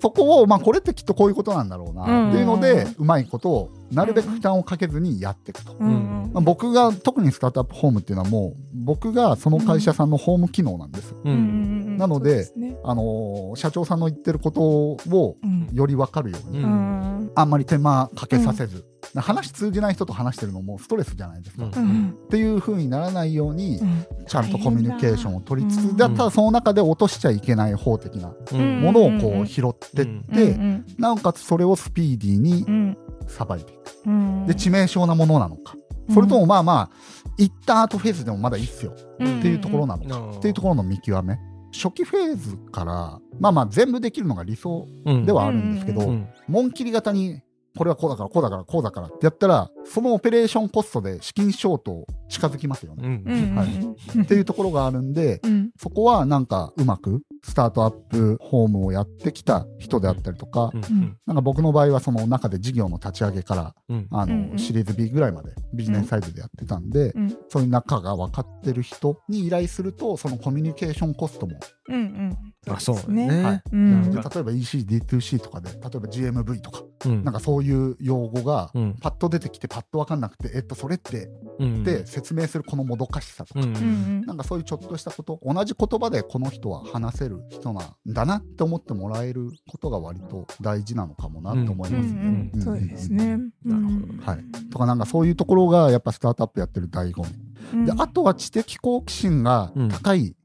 [0.00, 5.76] そこを、まあ、これってきっとこういうことなんだろうなっていうので、うまいことをなるべく負担をかけずにやっていくと。
[5.78, 5.90] うんう
[6.28, 6.30] ん。
[6.32, 11.18] まあ、僕が特にスタートアップホームっていうのはもう僕がその会社さんのホーム機能なんですよ。
[11.24, 11.30] う。
[11.30, 11.96] うんん。
[11.98, 12.76] なのでね。
[12.84, 18.84] あのー社長さんの言ってることをうんより分かるように、ううんあんまり手間かけさせず、
[19.16, 21.64] 話通じない人と話してるのもストレスじゃないですか。
[21.64, 22.08] うんうん。
[22.10, 24.06] っていう風にならないように、うん。
[24.26, 28.80] ちゃんとコミュニケーションを取りつつ、うんでただその中で落としちゃいけない法的なうん。
[28.80, 32.96] ものをこう拾ってって、うんなおかつそれをスピーディーにうん。
[33.28, 33.81] さばいていく。
[34.06, 34.46] うん。
[34.46, 35.74] で致命傷なものなのか、
[36.12, 36.90] それともまあまあ
[37.38, 38.94] 一旦後フェーズでもまだいいっすよ。
[39.18, 39.38] うん。
[39.38, 41.38] っていうところなのか、っていうところの見極め。
[41.74, 46.28] 初期フェーズからまあまあ全部できるのが理想ろではあるんですけど、うん。
[46.46, 47.40] 紋切り型に
[47.76, 53.22] これはこうだからこうだからこうだからってやったらそのオペレーションコストで資金ショート近づきますよね、
[53.54, 54.22] はい。
[54.22, 55.70] っていうところがあるんでうん。
[55.78, 64.06] そこはなんかうまくスタートアップホームをやってきた人であったりとか、うんなんか僕の場合はその中で事業の立ち上げからうん。
[64.10, 67.36] あの、シリーズ B ぐらいまでビジネスサイドでやってたんで、うん。
[67.48, 72.72] そういう中が分かってる人に依頼するとそのコミュニケーションコストも、うんうん。
[72.72, 73.42] あそうですね。
[73.42, 73.62] はい。
[73.72, 74.10] うん。
[74.10, 77.24] で例えば ECD2C とかで例えば GMV とか、うん。
[77.24, 78.96] なんかそういう用語がうん。
[79.00, 81.82] パッと出てきてパッと分かんなくて、えっとそれってうん。
[81.82, 92.50] で説明するこのもどかしさとか、うんなんかそういうちょっとしたこと同じ言葉でこの人は話せる人なんだなって思ってもらえることが割と大事なのかもなと思いうんますね。
[92.54, 93.38] うんそうですね。
[93.64, 94.20] なるほどうん。
[94.22, 97.30] はい、とかなんかそういうところがやっぱスタートアップやってる醍醐味。
[97.72, 97.84] うん。
[97.86, 100.36] であとは知的好奇心が高い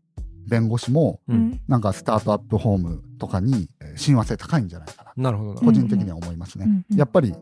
[0.48, 1.20] 弁護士も
[1.68, 5.12] なんかスタートアップホームとかにえー親和性高いんじゃないかな。
[5.18, 5.54] なるほど。
[5.56, 6.66] な個人的には思いますね。
[6.66, 7.34] うんうんやっぱり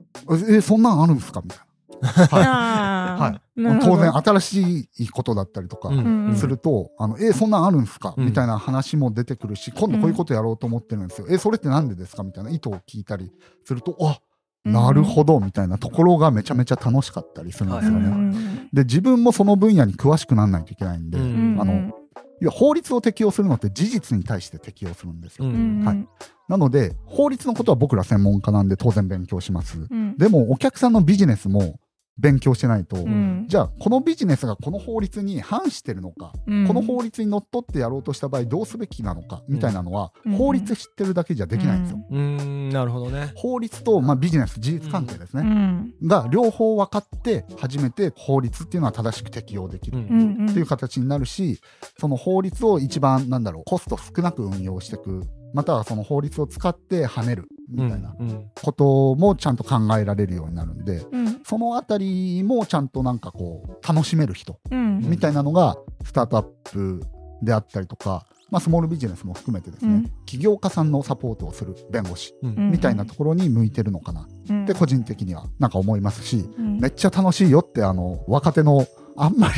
[0.50, 1.42] えそんなんあるんですか？
[1.44, 1.66] みたいな。
[2.02, 3.60] はあい。
[3.60, 3.96] ーなるほど。
[3.98, 6.36] 当然新しいことだったりとかうんうん。
[6.36, 8.26] すると、あのえそんなんあるんですか、うん。
[8.26, 12.24] みたいな話も出てくるし今度こういうことやろうと思ってるんですよ、えそれってなんでですか？
[12.24, 13.32] みたいな意図を聞いたり
[13.64, 14.20] するとあ
[14.66, 18.08] なるほどみたいなところがめちゃめちゃ楽しかったりするんですよね。
[18.08, 18.70] うん。
[18.74, 21.58] で自分もその分野に詳しくならないといけないんで、うん。
[21.60, 21.94] あの
[22.42, 25.46] いや法律を適用するのって事実に対して適用するんですよ。
[25.46, 26.08] うんはい
[26.48, 29.88] なので法律のことは僕ら専門家なんで当然勉強します。
[29.90, 31.80] うんでもお客さんのビジネスも
[32.18, 33.46] 勉強してないと、うん。
[33.48, 36.68] じゃあこのビジネスがこの法律に反してるのか、うん。
[36.68, 40.32] この法律にのっとってやろうとした場合どうすべきなのかみたいなのは、うん。
[40.38, 42.00] 法律知ってるだけじゃできないんですよ。
[42.10, 42.70] うーん。
[42.70, 43.32] なるほどね。
[43.36, 45.94] 法律と、まあ、ビジネス事実関係ですうね、ん。
[46.04, 50.04] が両方分かって初めて法律っていうのは正しく適用できる。
[50.06, 50.08] っ
[50.54, 51.60] ていう形になるし、
[52.00, 55.24] その法律を一番なんだろうコスト少なく運用していく。
[55.54, 61.42] またはその法律を使って跳ねるみたいなうんこともちゃんと考えられるようになるんでうん。
[61.44, 65.00] そのあたりもちゃんとなんかこう楽しめる人うん。
[65.02, 67.02] みたいなのがスタートアップ
[67.42, 70.12] であったりとか、まあ、スモールビジネスも含めてですね、うん。
[70.26, 74.64] 起業家さんのサポートをする弁護士みたいなところに向いてるのかなうん。
[74.64, 76.80] って個人的にはなんか思いますしうん。
[76.80, 78.86] めっちゃ楽しいよってあの若手の
[79.18, 79.54] あんまり。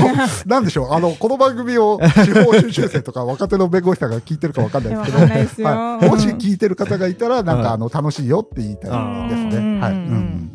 [0.46, 0.92] なんでしょう？
[0.92, 5.04] あのこの番組を司法修習生とか若手の弁護士さんが聞いてるかわかんないで
[5.48, 5.68] すけど。
[5.68, 7.56] はい、もし聞いてる方がいたらなん。
[7.56, 8.90] はいかあの楽しいよって言いたい
[9.30, 9.80] ですうん。
[9.80, 9.80] ね。
[9.80, 9.92] はい。
[9.92, 10.50] ううん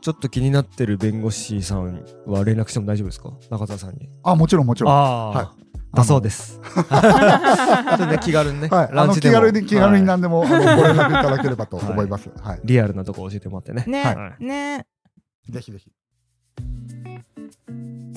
[0.00, 3.30] ちょっと気になってる弁護士さんは連絡しても大丈夫ですか？
[3.50, 4.08] 中澤さんに。
[4.22, 4.92] あもちろんもちろん。
[4.92, 5.46] ああ、はい。
[5.94, 6.60] だそうです。
[8.22, 9.40] 気軽にね、はい、あランチでも。
[9.40, 12.30] の気軽に気軽にはい何でも、あのご連絡いただければと思います。
[12.42, 13.84] はい、リアルなとこ教えてもらってね。
[13.86, 14.02] ね。
[14.04, 14.44] はい。
[14.44, 14.86] ね。
[15.50, 15.90] ぜひぜひ。
[17.26, 18.07] Thank you.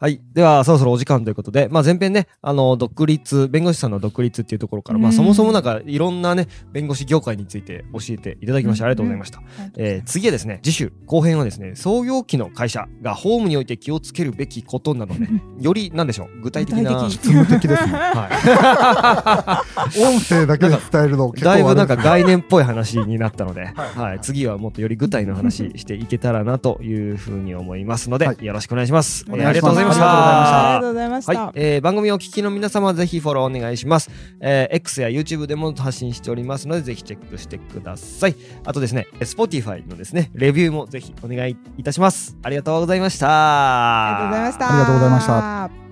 [0.00, 0.18] はい。
[0.32, 5.14] では、そろそろお時間ということで、まあ、前編ね、あの、独立、弁護士さんの独立っていうところから、まあ、うん。
[5.14, 9.42] そもそもなんか、いろんなね、弁護士業界について教えていただきまして、ありがとうございました。
[9.76, 15.28] えー次はですね、次週、後編はですね、創業期の会社がホームにおいて気をつけるべきことなどね、
[15.60, 17.12] より、なんでしょう、具体的な、具体的。
[17.12, 17.92] 実務的ですね。
[17.92, 19.62] は
[20.00, 21.32] 音声だけで伝えるのい。
[21.32, 23.72] 結構だいぶなんか概念っぽい話になったので、はい。
[23.74, 28.44] はい、次はもっとより具体の話していけたらなというふうに思いますので、はい。
[28.44, 29.26] よろしくお願いします。
[29.28, 29.48] お願いします。
[29.48, 30.76] ありがとうございました。
[30.76, 31.46] ありがとうございました。
[31.46, 38.36] はい、えー番組をお聞きの皆様ぜひフォローお願いします、えー X や YouTube でも発信しておりますのでぜひチェックしてください。
[38.64, 42.36] あとですね Spotify のですねレビューもぜひお願いいたします。
[42.42, 43.28] ありがとうございました。
[43.28, 44.68] ありがとうございました。
[44.68, 45.89] ありがとうございました